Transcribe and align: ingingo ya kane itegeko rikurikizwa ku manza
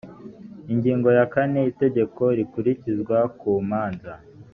ingingo 0.73 1.09
ya 1.17 1.25
kane 1.33 1.59
itegeko 1.71 2.23
rikurikizwa 2.37 3.17
ku 3.39 3.49
manza 3.69 4.13